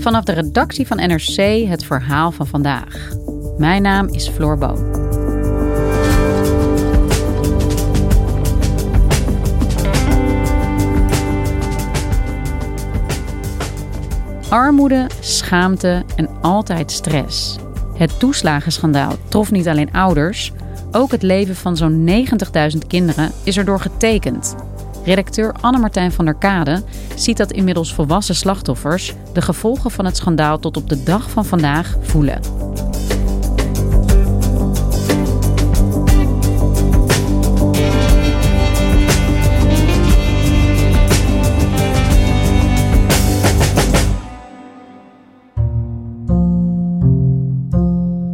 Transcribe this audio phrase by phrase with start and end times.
[0.00, 3.08] Vanaf de redactie van NRC het verhaal van vandaag.
[3.58, 4.98] Mijn naam is Floor Boon.
[14.48, 17.56] Armoede, schaamte en altijd stress.
[17.94, 20.52] Het toeslagenschandaal trof niet alleen ouders,
[20.92, 22.08] ook het leven van zo'n
[22.72, 24.56] 90.000 kinderen is erdoor getekend.
[25.10, 26.82] Redacteur Anne-Martijn van der Kade
[27.14, 31.44] ziet dat inmiddels volwassen slachtoffers de gevolgen van het schandaal tot op de dag van
[31.44, 32.40] vandaag voelen.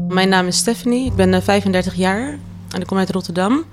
[0.08, 2.38] Mijn naam is Stephanie, ik ben 35 eh, jaar
[2.70, 3.64] en ik kom uit Rotterdam.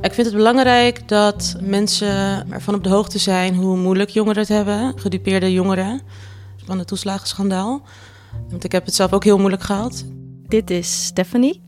[0.00, 4.48] Ik vind het belangrijk dat mensen ervan op de hoogte zijn hoe moeilijk jongeren het
[4.48, 6.00] hebben, gedupeerde jongeren,
[6.64, 7.82] van het toeslagenschandaal.
[8.48, 10.04] Want ik heb het zelf ook heel moeilijk gehad.
[10.46, 11.62] Dit is Stephanie.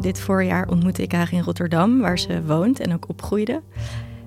[0.00, 3.62] Dit voorjaar ontmoette ik haar in Rotterdam, waar ze woont en ook opgroeide.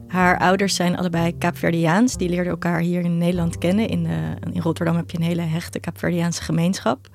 [0.07, 2.17] Haar ouders zijn allebei Kaapverdiaans.
[2.17, 3.87] Die leerden elkaar hier in Nederland kennen.
[3.87, 4.13] In, uh,
[4.53, 7.07] in Rotterdam heb je een hele hechte Kaapverdiaanse gemeenschap.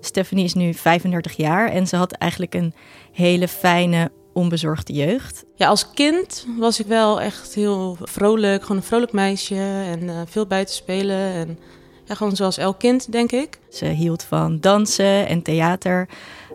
[0.00, 2.74] Stephanie is nu 35 jaar en ze had eigenlijk een
[3.12, 5.44] hele fijne, onbezorgde jeugd.
[5.54, 9.54] Ja, als kind was ik wel echt heel vrolijk, gewoon een vrolijk meisje
[9.90, 11.32] en uh, veel buiten spelen.
[11.32, 11.58] En
[12.04, 13.58] ja, gewoon zoals elk kind, denk ik.
[13.70, 16.08] Ze hield van dansen en theater,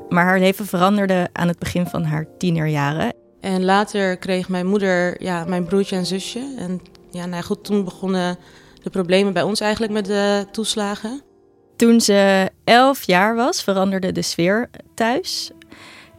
[0.10, 3.14] maar haar leven veranderde aan het begin van haar tienerjaren.
[3.40, 6.56] En later kreeg mijn moeder ja, mijn broertje en zusje.
[6.58, 6.82] En
[7.12, 8.38] ja, nou goed, toen begonnen
[8.84, 11.22] de problemen bij ons eigenlijk met de toeslagen.
[11.76, 15.52] Toen ze elf jaar was, veranderde de sfeer thuis.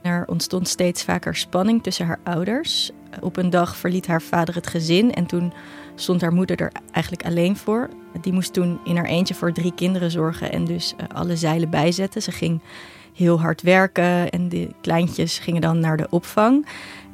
[0.02, 2.90] Er ontstond steeds vaker spanning tussen haar ouders.
[3.20, 5.52] Op een dag verliet haar vader het gezin en toen
[5.94, 7.88] stond haar moeder er eigenlijk alleen voor.
[8.20, 11.70] Die moest toen in haar eentje voor drie kinderen zorgen en dus eh, alle zeilen
[11.70, 12.22] bijzetten.
[12.22, 12.60] Ze ging
[13.14, 16.66] heel hard werken en de kleintjes gingen dan naar de opvang.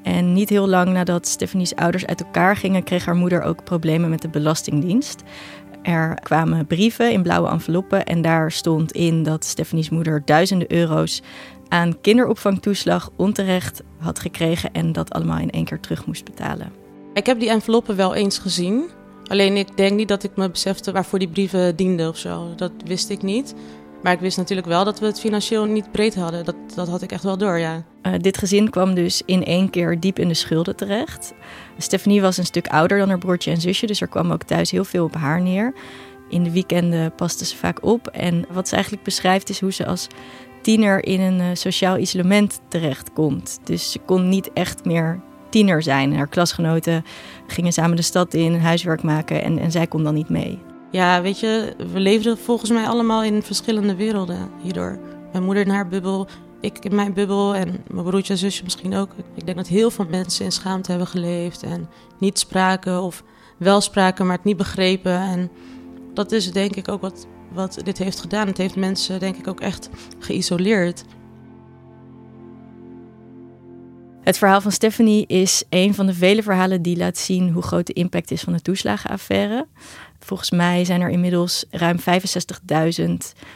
[0.03, 4.11] En niet heel lang nadat Stephanie's ouders uit elkaar gingen, kreeg haar moeder ook problemen
[4.11, 5.23] met de Belastingdienst.
[5.89, 11.23] Er kwamen brieven in blauwe enveloppen en daar stond in dat Stephanie's moeder duizenden euro's
[11.69, 16.73] aan kinderopvangtoeslag onterecht had gekregen en dat allemaal in één keer terug moest betalen.
[17.15, 18.91] Ik heb die enveloppen wel eens gezien.
[19.27, 22.55] Alleen ik denk niet dat ik me besefte waarvoor die brieven dienden of zo.
[22.57, 23.55] Dat wist ik niet.
[24.03, 26.45] Maar ik wist natuurlijk wel dat we het financieel niet breed hadden.
[26.45, 27.83] Dat, dat had ik echt wel door, ja.
[28.03, 31.33] Uh, dit gezin kwam dus in één keer diep in de schulden terecht.
[31.79, 34.71] Stephanie was een stuk ouder dan haar broertje en zusje, dus er kwam ook thuis
[34.71, 35.75] heel veel op haar neer.
[36.29, 38.07] In de weekenden paste ze vaak op.
[38.07, 40.07] En wat ze eigenlijk beschrijft is hoe ze als
[40.63, 43.59] tiener in een uh, sociaal isolement terechtkomt.
[43.65, 46.17] Dus ze kon niet echt meer tiener zijn.
[46.17, 47.05] Haar klasgenoten
[47.47, 50.59] gingen samen de stad in, huiswerk maken en, en zij kon dan niet mee.
[50.91, 54.99] Ja, weet je, we leefden volgens mij allemaal in verschillende werelden hierdoor.
[55.33, 56.29] Mijn moeder in haar bubbel,
[56.61, 59.11] ik in mijn bubbel en mijn broertje en zusje misschien ook.
[59.35, 61.89] Ik denk dat heel veel mensen in schaamte hebben geleefd en
[62.19, 63.23] niet spraken of
[63.57, 65.21] wel spraken, maar het niet begrepen.
[65.21, 65.51] En
[66.15, 68.47] dat is denk ik ook wat, wat dit heeft gedaan.
[68.47, 69.89] Het heeft mensen denk ik ook echt
[70.19, 71.05] geïsoleerd.
[74.21, 77.87] Het verhaal van Stephanie is een van de vele verhalen die laat zien hoe groot
[77.87, 79.67] de impact is van de toeslagenaffaire.
[80.29, 83.13] Volgens mij zijn er inmiddels ruim 65.000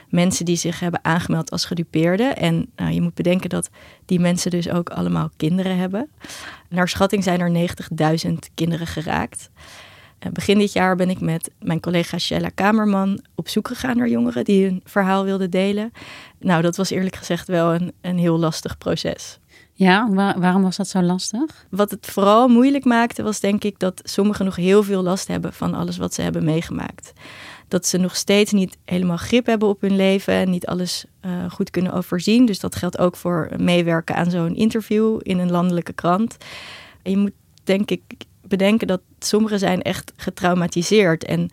[0.08, 2.22] mensen die zich hebben aangemeld als gedupeerde.
[2.22, 3.70] En nou, je moet bedenken dat
[4.06, 6.10] die mensen dus ook allemaal kinderen hebben.
[6.68, 7.68] Naar schatting zijn er
[8.26, 9.50] 90.000 kinderen geraakt.
[10.32, 14.44] Begin dit jaar ben ik met mijn collega Shella Kamerman op zoek gegaan naar jongeren
[14.44, 15.92] die hun verhaal wilden delen.
[16.38, 19.38] Nou, dat was eerlijk gezegd wel een, een heel lastig proces.
[19.74, 20.08] Ja,
[20.38, 21.66] waarom was dat zo lastig?
[21.70, 25.52] Wat het vooral moeilijk maakte, was denk ik dat sommigen nog heel veel last hebben
[25.52, 27.12] van alles wat ze hebben meegemaakt.
[27.68, 31.50] Dat ze nog steeds niet helemaal grip hebben op hun leven en niet alles uh,
[31.50, 32.46] goed kunnen overzien.
[32.46, 36.36] Dus dat geldt ook voor meewerken aan zo'n interview in een landelijke krant.
[37.02, 37.32] Je moet
[37.64, 38.02] denk ik
[38.46, 41.50] bedenken dat sommigen zijn echt getraumatiseerd en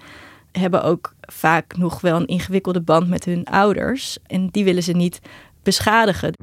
[0.51, 4.17] hebben ook vaak nog wel een ingewikkelde band met hun ouders.
[4.27, 5.19] En die willen ze niet
[5.63, 6.33] beschadigen.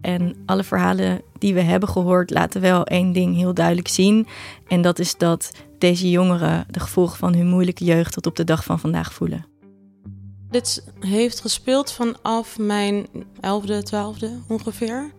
[0.00, 4.26] En alle verhalen die we hebben gehoord laten wel één ding heel duidelijk zien.
[4.68, 8.44] En dat is dat deze jongeren de gevolgen van hun moeilijke jeugd tot op de
[8.44, 9.46] dag van vandaag voelen.
[10.50, 13.06] Dit heeft gespeeld vanaf mijn
[13.36, 15.12] 11e, 12e ongeveer.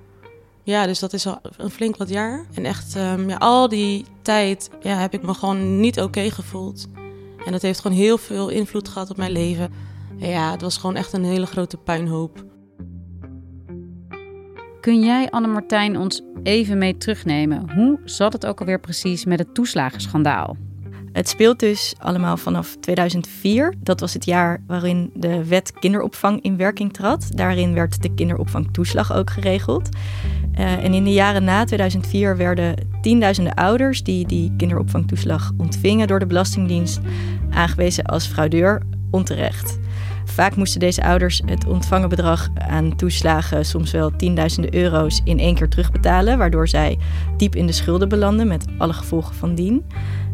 [0.63, 2.45] Ja, dus dat is al een flink wat jaar.
[2.53, 6.87] En echt, um, ja, al die tijd ja, heb ik me gewoon niet oké gevoeld.
[7.45, 9.73] En dat heeft gewoon heel veel invloed gehad op mijn leven.
[10.17, 12.43] Ja, het was gewoon echt een hele grote puinhoop.
[14.81, 17.71] Kun jij, Anne-Martijn, ons even mee terugnemen?
[17.73, 20.57] Hoe zat het ook alweer precies met het toeslagenschandaal?
[21.11, 23.73] Het speelt dus allemaal vanaf 2004.
[23.77, 27.37] Dat was het jaar waarin de wet kinderopvang in werking trad.
[27.37, 29.89] Daarin werd de kinderopvangtoeslag ook geregeld.
[30.59, 36.19] Uh, en in de jaren na 2004 werden tienduizenden ouders die die kinderopvangtoeslag ontvingen door
[36.19, 36.99] de Belastingdienst
[37.49, 38.81] aangewezen als fraudeur
[39.11, 39.79] onterecht.
[40.33, 45.55] Vaak moesten deze ouders het ontvangen bedrag aan toeslagen, soms wel tienduizenden euro's, in één
[45.55, 46.97] keer terugbetalen, waardoor zij
[47.37, 49.85] diep in de schulden belanden met alle gevolgen van dien.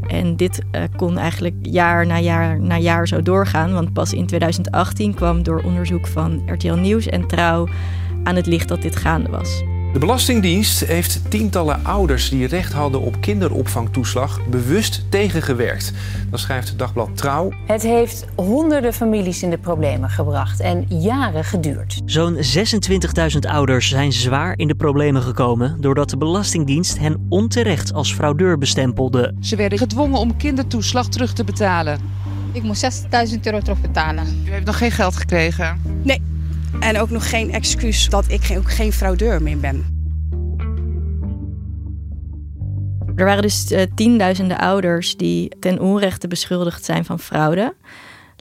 [0.08, 4.26] En dit uh, kon eigenlijk jaar na jaar na jaar zo doorgaan, want pas in
[4.26, 7.68] 2018 kwam door onderzoek van RTL Nieuws en Trouw
[8.24, 9.64] aan het licht dat dit gaande was.
[9.98, 15.94] De Belastingdienst heeft tientallen ouders die recht hadden op kinderopvangtoeslag bewust tegengewerkt.
[16.30, 17.52] Dat schrijft het dagblad Trouw.
[17.66, 22.02] Het heeft honderden families in de problemen gebracht en jaren geduurd.
[22.06, 22.42] Zo'n 26.000
[23.50, 29.34] ouders zijn zwaar in de problemen gekomen doordat de Belastingdienst hen onterecht als fraudeur bestempelde.
[29.40, 32.00] Ze werden gedwongen om kindertoeslag terug te betalen.
[32.52, 33.04] Ik moest
[33.34, 34.44] 60.000 euro terugbetalen.
[34.46, 35.82] U heeft nog geen geld gekregen?
[36.04, 36.22] Nee.
[36.80, 39.96] En ook nog geen excuus dat ik ook geen fraudeur meer ben.
[43.16, 47.76] Er waren dus uh, tienduizenden ouders die ten onrechte beschuldigd zijn van fraude.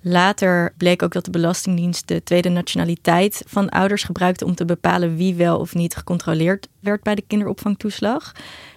[0.02, 5.16] Later bleek ook dat de Belastingdienst de tweede nationaliteit van ouders gebruikte om te bepalen
[5.16, 8.32] wie wel of niet gecontroleerd werd bij de kinderopvangtoeslag.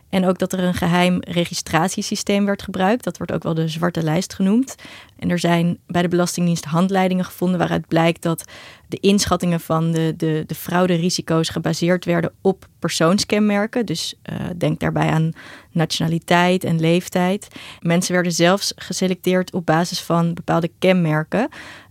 [0.10, 3.04] En ook dat er een geheim registratiesysteem werd gebruikt.
[3.04, 4.76] Dat wordt ook wel de zwarte lijst genoemd.
[5.20, 8.44] En er zijn bij de Belastingdienst handleidingen gevonden waaruit blijkt dat
[8.88, 13.86] de inschattingen van de, de, de frauderisico's gebaseerd werden op persoonskenmerken.
[13.86, 15.32] Dus uh, denk daarbij aan
[15.72, 17.48] nationaliteit en leeftijd.
[17.80, 21.50] Mensen werden zelfs geselecteerd op basis van bepaalde kenmerken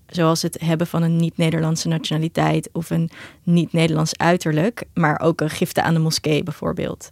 [0.09, 3.11] zoals het hebben van een niet-Nederlandse nationaliteit of een
[3.43, 7.09] niet-Nederlands uiterlijk, maar ook een gifte aan de moskee bijvoorbeeld.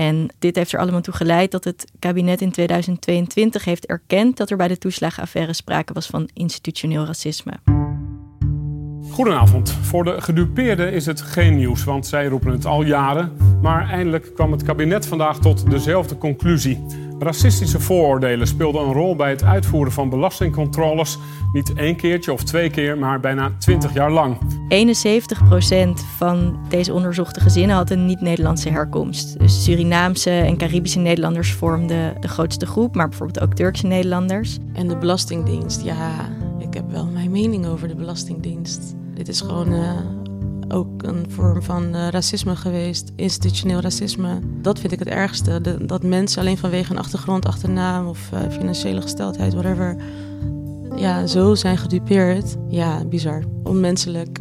[0.00, 4.50] En dit heeft er allemaal toe geleid dat het kabinet in 2022 heeft erkend dat
[4.50, 7.52] er bij de toeslagenaffaire sprake was van institutioneel racisme.
[9.10, 9.70] Goedenavond.
[9.70, 13.32] Voor de gedupeerden is het geen nieuws, want zij roepen het al jaren.
[13.62, 16.84] Maar eindelijk kwam het kabinet vandaag tot dezelfde conclusie.
[17.22, 21.18] Racistische vooroordelen speelden een rol bij het uitvoeren van belastingcontroles.
[21.52, 24.38] Niet één keertje of twee keer, maar bijna twintig jaar lang.
[24.38, 29.38] 71% van deze onderzochte gezinnen had een niet-Nederlandse herkomst.
[29.38, 34.58] Dus Surinaamse en Caribische Nederlanders vormden de grootste groep, maar bijvoorbeeld ook Turkse Nederlanders.
[34.72, 36.28] En de Belastingdienst, ja,
[36.58, 38.94] ik heb wel mijn mening over de Belastingdienst.
[39.14, 39.90] Dit is gewoon uh,
[40.72, 44.38] ook een vorm van uh, racisme geweest, institutioneel racisme.
[44.62, 45.60] Dat vind ik het ergste.
[45.86, 49.96] Dat mensen alleen vanwege een achtergrond, achternaam of uh, financiële gesteldheid, whatever,
[50.96, 52.56] ja, zo zijn gedupeerd.
[52.68, 53.42] Ja, bizar.
[53.62, 54.38] Onmenselijk.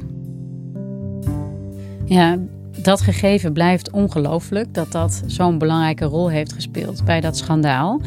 [2.06, 2.38] Ja,
[2.82, 8.02] dat gegeven blijft ongelooflijk dat dat zo'n belangrijke rol heeft gespeeld bij dat schandaal.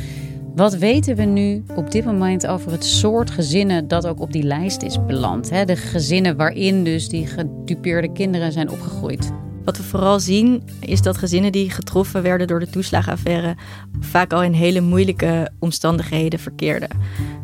[0.55, 4.43] Wat weten we nu op dit moment over het soort gezinnen dat ook op die
[4.43, 5.51] lijst is beland?
[5.51, 5.65] Hè?
[5.65, 9.33] De gezinnen waarin dus die gedupeerde kinderen zijn opgegroeid.
[9.65, 13.57] Wat we vooral zien is dat gezinnen die getroffen werden door de toeslagenaffaire
[14.01, 16.89] vaak al in hele moeilijke omstandigheden verkeerden.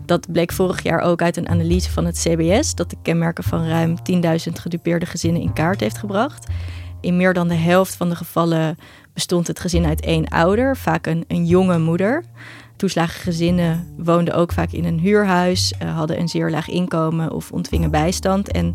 [0.07, 3.67] Dat bleek vorig jaar ook uit een analyse van het CBS, dat de kenmerken van
[3.67, 6.47] ruim 10.000 gedupeerde gezinnen in kaart heeft gebracht.
[7.01, 8.77] In meer dan de helft van de gevallen
[9.13, 12.25] bestond het gezin uit één ouder, vaak een, een jonge moeder.
[12.79, 17.91] Toeslagengezinnen woonden ook vaak in een huurhuis, uh, hadden een zeer laag inkomen of ontvingen
[17.91, 18.51] bijstand.
[18.51, 18.75] En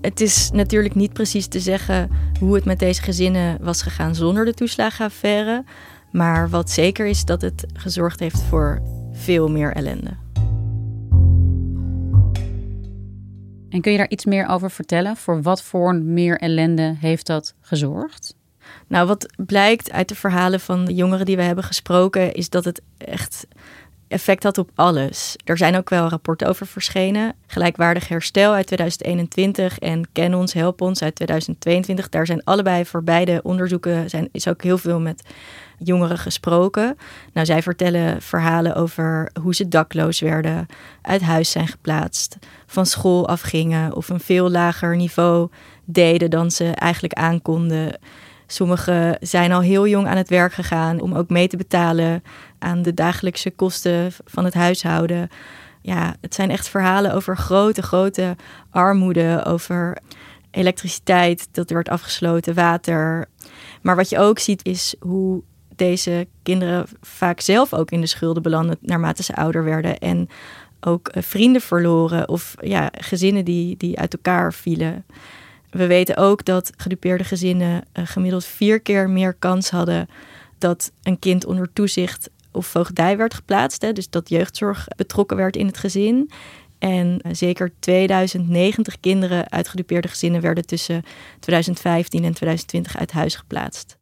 [0.00, 4.44] het is natuurlijk niet precies te zeggen hoe het met deze gezinnen was gegaan zonder
[4.44, 5.64] de toeslagenaffaire.
[6.12, 8.82] Maar wat zeker is dat het gezorgd heeft voor
[9.12, 10.16] veel meer ellende.
[13.68, 15.16] En kun je daar iets meer over vertellen?
[15.16, 18.38] Voor wat voor meer ellende heeft dat gezorgd?
[18.86, 22.64] Nou, wat blijkt uit de verhalen van de jongeren die we hebben gesproken, is dat
[22.64, 23.46] het echt
[24.10, 25.36] effect had op alles.
[25.44, 27.34] Er zijn ook wel rapporten over verschenen.
[27.46, 32.08] Gelijkwaardig herstel uit 2021 en Ken ons, Help ons uit 2022.
[32.08, 35.22] Daar zijn allebei voor beide onderzoeken zijn, is ook heel veel met
[35.78, 36.96] jongeren gesproken.
[37.32, 40.66] Nou, zij vertellen verhalen over hoe ze dakloos werden,
[41.02, 45.48] uit huis zijn geplaatst, van school afgingen of een veel lager niveau
[45.84, 47.98] deden dan ze eigenlijk aankonden
[48.52, 52.22] Sommigen zijn al heel jong aan het werk gegaan om ook mee te betalen
[52.58, 55.28] aan de dagelijkse kosten van het huishouden.
[55.82, 58.36] Ja, het zijn echt verhalen over grote, grote
[58.70, 59.98] armoede, over
[60.50, 63.28] elektriciteit dat wordt afgesloten, water.
[63.82, 65.42] Maar wat je ook ziet is hoe
[65.76, 69.98] deze kinderen vaak zelf ook in de schulden belanden naarmate ze ouder werden.
[69.98, 70.28] En
[70.80, 75.04] ook eh, vrienden verloren of ja, gezinnen die, die uit elkaar vielen.
[75.70, 80.08] We weten ook dat gedupeerde gezinnen uh, gemiddeld vier keer meer kans hadden
[80.58, 83.94] dat een kind onder toezicht of voogdij werd geplaatst.
[83.94, 86.30] Dus dat jeugdzorg betrokken werd in het gezin.
[86.78, 91.02] En uh, zeker 2090 kinderen uit gedupeerde gezinnen werden tussen
[91.40, 93.98] 2015 en 2020 uit huis geplaatst.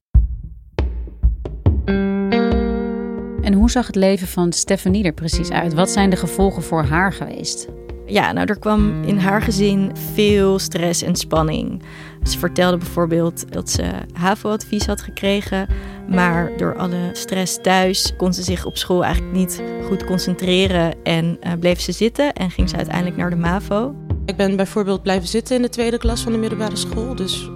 [3.43, 5.75] En hoe zag het leven van Stephanie er precies uit?
[5.75, 7.69] Wat zijn de gevolgen voor haar geweest?
[8.09, 11.83] Ja, nou, er kwam in haar gezin veel stress en spanning.
[12.23, 15.69] Ze vertelde bijvoorbeeld dat ze HAVO-advies had gekregen,
[16.09, 21.39] maar door alle stress thuis kon ze zich op school eigenlijk niet goed concentreren en
[21.47, 23.95] uh, bleef ze zitten en ging ze uiteindelijk naar de MAVO.
[24.25, 27.51] Ik ben bijvoorbeeld blijven zitten in de tweede klas van de middelbare school, dus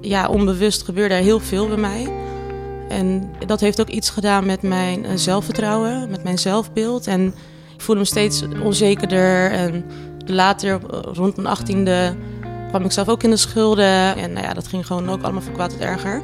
[0.00, 2.08] ja, onbewust gebeurde er heel veel bij mij.
[2.88, 7.06] En dat heeft ook iets gedaan met mijn eh, zelfvertrouwen, met mijn zelfbeeld.
[7.06, 7.34] En
[7.78, 9.50] ik voelde me steeds onzekerder.
[9.50, 9.84] En
[10.26, 10.80] later,
[11.12, 12.14] rond mijn achttiende,
[12.68, 14.16] kwam ik zelf ook in de schulden.
[14.16, 16.22] En nou ja, dat ging gewoon ook allemaal van kwaad tot erger.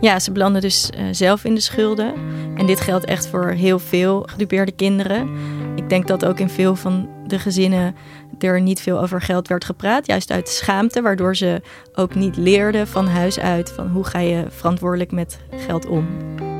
[0.00, 2.14] Ja, ze belanden dus uh, zelf in de schulden.
[2.54, 5.30] En dit geldt echt voor heel veel gedupeerde kinderen.
[5.74, 7.94] Ik denk dat ook in veel van de gezinnen
[8.38, 10.06] er niet veel over geld werd gepraat.
[10.06, 11.62] Juist uit schaamte, waardoor ze
[11.94, 13.70] ook niet leerden van huis uit...
[13.70, 16.06] van hoe ga je verantwoordelijk met geld om.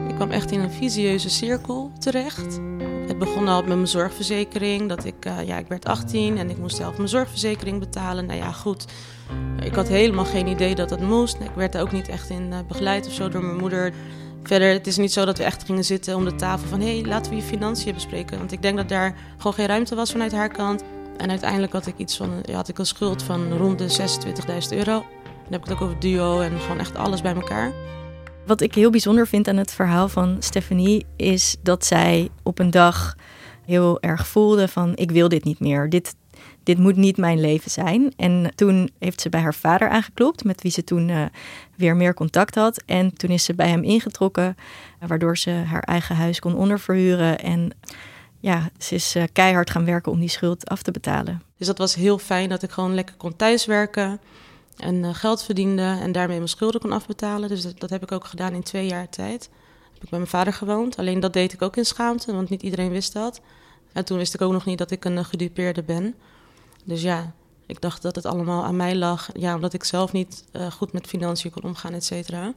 [0.08, 2.60] Ik kwam echt in een visieuze cirkel terecht.
[3.06, 4.88] Het begon al met mijn zorgverzekering.
[4.88, 8.26] Dat ik, uh, ja, ik werd 18 en ik moest zelf mijn zorgverzekering betalen.
[8.26, 8.84] Nou ja, goed.
[9.62, 11.36] Ik had helemaal geen idee dat dat moest.
[11.40, 13.92] Ik werd er ook niet echt in uh, begeleid of zo door mijn moeder.
[14.42, 16.80] Verder, het is niet zo dat we echt gingen zitten om de tafel van...
[16.80, 18.38] hé, hey, laten we je financiën bespreken.
[18.38, 20.82] Want ik denk dat daar gewoon geen ruimte was vanuit haar kant.
[21.16, 24.08] En uiteindelijk had ik iets van, ja, had ik een schuld van rond de
[24.72, 25.04] 26.000 euro.
[25.22, 27.72] Dan heb ik het ook over duo en gewoon echt alles bij elkaar.
[28.46, 32.70] Wat ik heel bijzonder vind aan het verhaal van Stephanie is dat zij op een
[32.70, 33.16] dag
[33.64, 35.90] heel erg voelde van ik wil dit niet meer.
[35.90, 36.14] Dit,
[36.62, 38.12] dit moet niet mijn leven zijn.
[38.16, 41.24] En toen heeft ze bij haar vader aangeklopt, met wie ze toen uh,
[41.76, 42.82] weer meer contact had.
[42.86, 44.56] En toen is ze bij hem ingetrokken,
[45.06, 47.38] waardoor ze haar eigen huis kon onderverhuren.
[47.38, 47.70] En
[48.40, 51.42] ja, ze is uh, keihard gaan werken om die schuld af te betalen.
[51.58, 54.20] Dus dat was heel fijn dat ik gewoon lekker kon thuiswerken
[54.82, 57.48] en uh, geld verdiende en daarmee mijn schulden kon afbetalen.
[57.48, 59.50] Dus dat, heb ik ook gedaan in twee jaar tijd.
[59.92, 60.96] Heb ik bij mijn vader gewoond.
[60.96, 63.40] Alleen dat deed ik ook in schaamte, want niet iedereen wist dat.
[63.92, 66.14] En toen wist ik ook nog niet dat ik een uh, gedupeerde ben.
[66.84, 67.32] Dus ja,
[67.66, 69.28] ik dacht dat het allemaal aan mij lag.
[69.32, 72.52] Ja, omdat ik zelf niet goed met financiën kon omgaan, et cetera.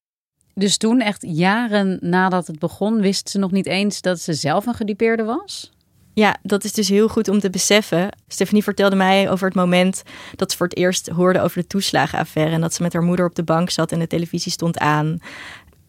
[0.54, 4.66] Dus toen, echt jaren nadat het begon, wist ze nog niet eens dat ze zelf
[4.66, 5.72] een gedupeerde was?
[6.16, 8.10] Ja, dat is dus heel goed om te beseffen.
[8.28, 10.04] Stephanie vertelde mij over het moment
[10.36, 12.54] dat ze voor het eerst hoorde over de toeslagenaffaire.
[12.54, 15.20] En dat ze met haar moeder op de bank zat en de televisie stond aan.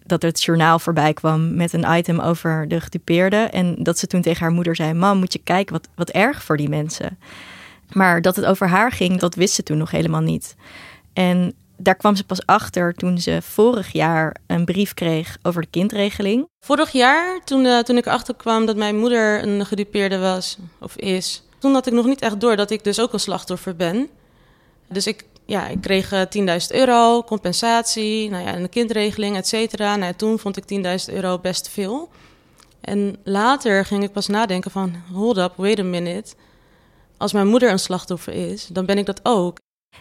[0.04, 3.52] Dat er het journaal voorbij kwam met een item over de gedupeerden.
[3.52, 6.42] En dat ze toen tegen haar moeder zei: Mam, moet je kijken, wat, wat erg
[6.42, 7.18] voor die mensen.
[7.92, 10.56] Maar dat het over haar ging, dat wist ze toen nog helemaal niet.
[11.12, 15.68] En daar kwam ze pas achter toen ze vorig jaar een brief kreeg over de
[15.70, 16.48] kindregeling.
[16.60, 21.42] Vorig jaar, toen, uh, toen ik achterkwam dat mijn moeder een gedupeerde was, of is,
[21.58, 24.08] toen had ik nog niet echt door dat ik dus ook een slachtoffer ben.
[24.88, 29.96] Dus ik, ja, ik kreeg uh, 10.000 euro, compensatie, nou ja, een kindregeling, et cetera.
[29.96, 32.08] Nou, toen vond ik 10.000 euro best veel.
[32.80, 36.34] En later ging ik pas nadenken van, hold up, wait a minute.
[37.16, 39.58] Als mijn moeder een slachtoffer is, dan ben ik dat ook.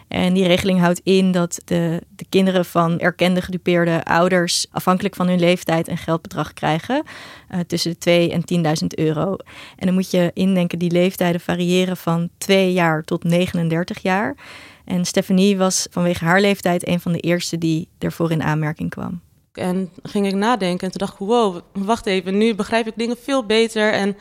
[0.08, 5.28] En die regeling houdt in dat de, de kinderen van erkende gedupeerde ouders afhankelijk van
[5.28, 7.02] hun leeftijd een geldbedrag krijgen
[7.50, 9.36] uh, tussen de 2 en 10.000 euro.
[9.76, 14.36] En dan moet je indenken, die leeftijden variëren van 2 jaar tot 39 jaar.
[14.84, 19.20] En Stephanie was vanwege haar leeftijd een van de eerste die ervoor in aanmerking kwam.
[19.52, 23.16] En ging ik nadenken en toen dacht ik, wow, wacht even, nu begrijp ik dingen
[23.22, 23.92] veel beter.
[23.92, 24.16] En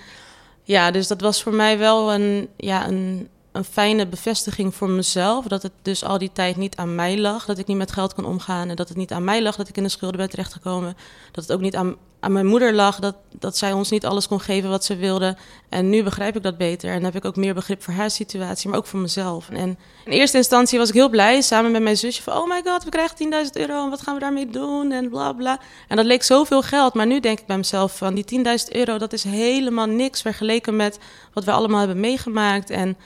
[0.63, 5.45] ja, dus dat was voor mij wel een, ja, een, een fijne bevestiging voor mezelf.
[5.45, 7.45] Dat het dus al die tijd niet aan mij lag.
[7.45, 8.69] Dat ik niet met geld kon omgaan.
[8.69, 10.97] En dat het niet aan mij lag dat ik in de schulden ben terechtgekomen.
[11.31, 12.99] Dat het ook niet aan, aan mijn moeder lag.
[12.99, 15.37] Dat, dat zij ons niet alles kon geven wat ze wilde.
[15.69, 16.91] En nu begrijp ik dat beter.
[16.91, 18.69] En heb ik ook meer begrip voor haar situatie.
[18.69, 19.49] Maar ook voor mezelf.
[19.49, 21.41] En in eerste instantie was ik heel blij.
[21.41, 22.21] Samen met mijn zusje.
[22.21, 23.83] Van oh my god, we krijgen 10.000 euro.
[23.83, 24.91] En wat gaan we daarmee doen?
[24.91, 25.59] En bla bla.
[25.87, 26.93] En dat leek zoveel geld.
[26.93, 28.97] Maar nu denk ik bij mezelf van die 10.000 euro.
[28.97, 30.99] Dat is helemaal niks vergeleken met
[31.33, 32.69] wat we allemaal hebben meegemaakt.
[32.69, 32.97] En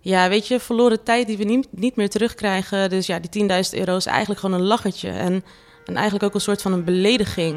[0.00, 2.90] ja, weet je, verloren tijd die we niet, niet meer terugkrijgen.
[2.90, 5.10] Dus ja, die 10.000 euro is eigenlijk gewoon een lachertje.
[5.10, 5.44] En
[5.88, 7.56] En eigenlijk ook een soort van een belediging.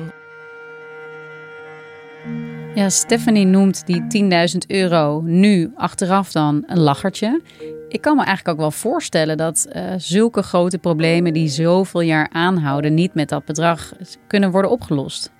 [2.75, 7.41] Ja, Stephanie noemt die 10.000 euro nu achteraf dan een lachertje.
[7.87, 12.29] Ik kan me eigenlijk ook wel voorstellen dat uh, zulke grote problemen die zoveel jaar
[12.31, 13.93] aanhouden, niet met dat bedrag
[14.27, 15.31] kunnen worden opgelost.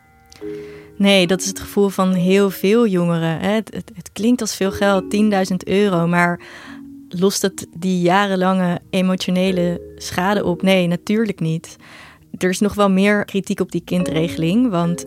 [0.98, 3.40] Nee, dat is het gevoel van heel veel jongeren.
[3.40, 5.16] Het, het, het klinkt als veel geld,
[5.52, 6.40] 10.000 euro, maar
[7.20, 10.62] lost het die jarenlange emotionele schade op?
[10.62, 11.76] Nee, natuurlijk niet.
[12.38, 15.06] Er is nog wel meer kritiek op die kindregeling, want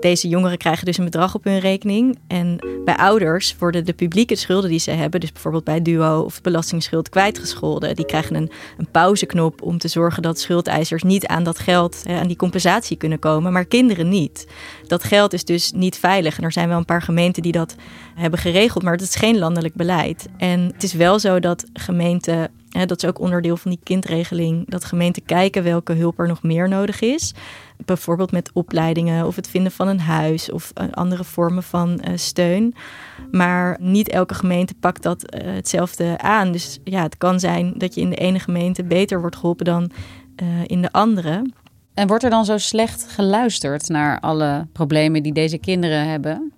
[0.00, 2.18] deze jongeren krijgen dus een bedrag op hun rekening.
[2.26, 6.40] En bij ouders worden de publieke schulden die ze hebben, dus bijvoorbeeld bij duo of
[6.40, 7.96] belastingsschuld, kwijtgescholden.
[7.96, 12.26] Die krijgen een, een pauzeknop om te zorgen dat schuldeisers niet aan dat geld, aan
[12.26, 14.46] die compensatie kunnen komen, maar kinderen niet.
[14.86, 16.38] Dat geld is dus niet veilig.
[16.38, 17.74] En er zijn wel een paar gemeenten die dat
[18.14, 20.28] hebben geregeld, maar het is geen landelijk beleid.
[20.36, 24.70] En het is wel zo dat gemeenten dat is ook onderdeel van die kindregeling.
[24.70, 27.34] Dat gemeenten kijken welke hulp er nog meer nodig is.
[27.84, 32.16] Bijvoorbeeld met opleidingen of het vinden van een huis of eh, andere vormen van uh,
[32.16, 32.74] steun.
[33.30, 36.52] Maar niet elke gemeente pakt dat uh, hetzelfde aan.
[36.52, 39.90] Dus ja, het kan zijn dat je in de ene gemeente beter wordt geholpen dan
[40.66, 41.44] in de andere.
[41.94, 46.52] En wordt er dan zo slecht geluisterd naar alle problemen die deze kinderen hebben?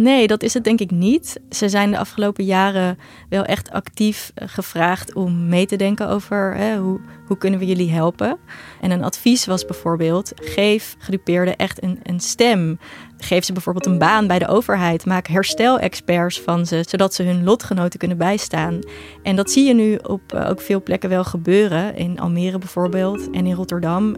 [0.00, 1.40] Nee, dat is het denk ik niet.
[1.50, 6.54] Ze zijn de afgelopen jaren wel echt actief eh, gevraagd om mee te denken over
[6.54, 8.38] hè, hoe, hoe kunnen we jullie helpen.
[8.80, 12.78] En een advies was bijvoorbeeld: geef gedupeerden echt een, een stem.
[13.18, 15.06] Geef ze bijvoorbeeld een baan bij de overheid.
[15.06, 18.78] Maak herstelexperts van ze, zodat ze hun lotgenoten kunnen bijstaan.
[19.22, 21.96] En dat zie je nu op uh, ook veel plekken wel gebeuren.
[21.96, 24.16] In Almere bijvoorbeeld en in Rotterdam.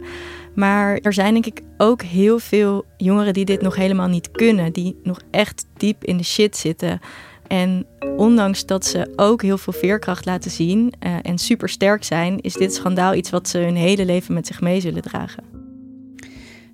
[0.54, 4.73] Maar er zijn denk ik ook heel veel jongeren die dit nog helemaal niet kunnen.
[4.73, 7.00] Die nog echt diep in de shit zitten.
[7.47, 12.40] En ondanks dat ze ook heel veel veerkracht laten zien uh, en super sterk zijn,
[12.40, 15.44] is dit schandaal iets wat ze hun hele leven met zich mee zullen dragen.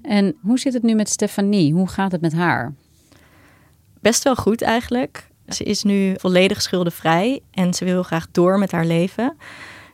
[0.02, 1.72] En hoe zit het nu met Stefanie?
[1.72, 2.74] Hoe gaat het met haar?
[4.00, 5.28] Best wel goed eigenlijk.
[5.48, 9.36] Ze is nu volledig schuldenvrij en ze wil graag door met haar leven.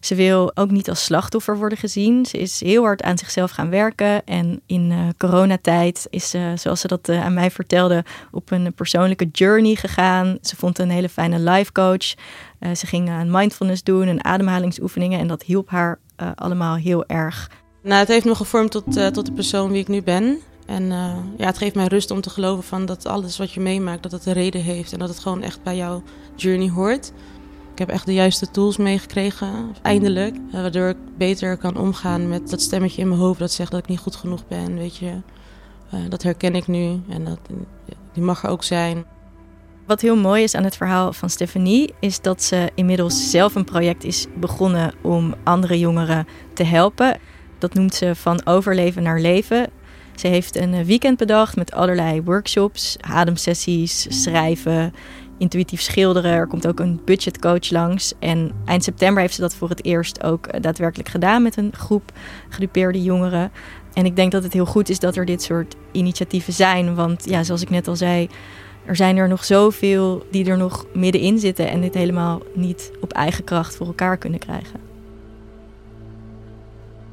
[0.04, 2.26] Ze wil ook niet als slachtoffer worden gezien.
[2.26, 4.26] Ze is heel hard aan zichzelf gaan werken.
[4.26, 8.74] En in uh, coronatijd is ze, zoals ze dat uh, aan mij vertelde, op een
[8.74, 10.38] persoonlijke journey gegaan.
[10.42, 12.14] Ze vond een hele fijne life coach.
[12.60, 15.18] Uh, ze ging aan mindfulness doen en ademhalingsoefeningen.
[15.18, 15.98] En dat hielp haar
[16.34, 17.50] allemaal heel erg.
[17.82, 20.38] Nou, het heeft me gevormd tot, tot de persoon wie ik nu ben.
[20.66, 20.86] En
[21.36, 24.12] ja, het geeft mij rust om te geloven van dat alles wat je meemaakt, dat
[24.12, 24.92] het een reden heeft.
[24.92, 26.02] En dat het gewoon echt bij jouw
[26.36, 27.12] journey hoort.
[27.74, 30.36] Ik heb echt de juiste tools meegekregen, eindelijk.
[30.52, 33.80] Eh, waardoor ik beter kan omgaan met dat stemmetje in mijn hoofd dat zegt dat
[33.80, 35.12] ik niet goed genoeg ben, weet je.
[35.94, 37.38] Uh, dat herken ik nu en dat,
[38.12, 39.04] die mag er ook zijn.
[39.86, 43.64] Wat heel mooi is aan het verhaal van Stephanie, is dat ze inmiddels zelf een
[43.64, 47.18] project is begonnen om andere jongeren te helpen.
[47.58, 49.70] Dat noemt ze van overleven naar leven.
[50.14, 54.92] Ze heeft een weekend bedacht met allerlei workshops, ademsessies, schrijven,
[55.44, 56.30] intuïtief schilderen.
[56.30, 58.12] Er komt ook een budgetcoach langs.
[58.18, 61.72] En eind september heeft ze dat voor het eerst ook eh, daadwerkelijk gedaan met een
[61.76, 62.12] groep
[62.48, 63.52] gedupeerde jongeren.
[63.92, 66.94] En ik denk dat het heel goed is dat er dit soort initiatieven zijn.
[66.94, 68.28] Want ja, zoals ik net al zei,
[68.84, 73.12] er zijn er nog zoveel die er nog middenin zitten en dit helemaal niet op
[73.12, 74.80] eigen kracht voor elkaar kunnen krijgen.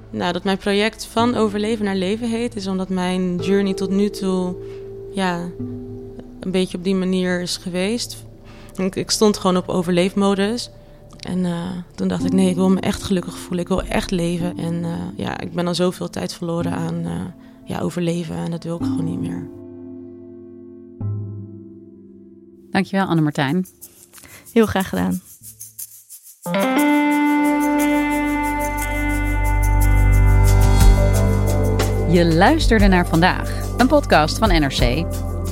[0.09, 4.09] Nou, dat mijn project van overleven naar leven heet, is omdat mijn journey tot nu
[4.09, 4.55] toe
[5.13, 5.49] ja,
[6.41, 8.25] een beetje op die manier is geweest.
[8.75, 10.69] Ik, ik stond gewoon op overleefmodus.
[11.19, 13.59] En uh, toen dacht ik, nee, ik wil me echt gelukkig voelen.
[13.59, 14.57] Ik wil echt leven.
[14.57, 17.11] En uh, ja, ik ben al zoveel tijd verloren aan uh,
[17.65, 18.35] ja, overleven.
[18.35, 19.49] En dat wil ik gewoon niet meer.
[22.71, 23.65] Dankjewel, Anne-Martijn.
[24.53, 25.21] Heel graag gedaan.
[32.11, 35.05] Je luisterde naar vandaag, een podcast van NRC.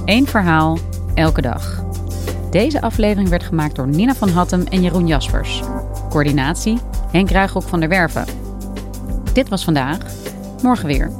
[0.09, 0.77] Eén verhaal,
[1.15, 1.83] elke dag.
[2.51, 5.61] Deze aflevering werd gemaakt door Nina van Hattem en Jeroen Jaspers.
[6.09, 6.77] Coördinatie
[7.11, 8.25] Henk Ruigrok van der Werven.
[9.33, 9.97] Dit was vandaag,
[10.61, 11.11] morgen weer.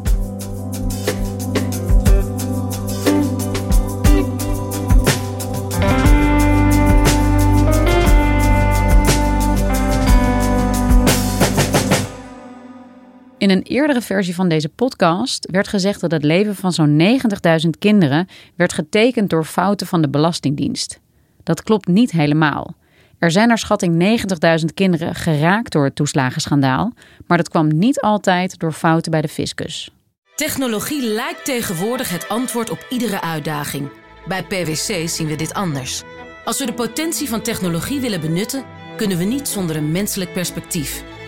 [13.50, 17.20] In een eerdere versie van deze podcast werd gezegd dat het leven van zo'n
[17.64, 21.00] 90.000 kinderen werd getekend door fouten van de Belastingdienst.
[21.44, 22.76] Dat klopt niet helemaal.
[23.20, 24.20] Er zijn naar schatting
[24.60, 26.94] 90.000 kinderen geraakt door het toeslagenschandaal,
[27.28, 29.92] maar dat kwam niet altijd door fouten bij de fiscus.
[30.36, 33.90] Technologie lijkt tegenwoordig het antwoord op iedere uitdaging.
[34.28, 36.04] Bij PwC zien we dit anders.
[36.46, 38.64] Als we de potentie van technologie willen benutten,
[38.96, 41.04] kunnen we niet zonder een menselijk perspectief.